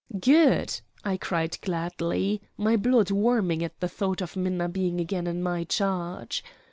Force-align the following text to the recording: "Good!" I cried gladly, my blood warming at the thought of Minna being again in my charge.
"Good!" 0.19 0.81
I 1.05 1.15
cried 1.17 1.59
gladly, 1.61 2.41
my 2.57 2.75
blood 2.75 3.11
warming 3.11 3.63
at 3.63 3.79
the 3.81 3.87
thought 3.87 4.19
of 4.19 4.35
Minna 4.35 4.67
being 4.67 4.99
again 4.99 5.27
in 5.27 5.43
my 5.43 5.63
charge. 5.63 6.43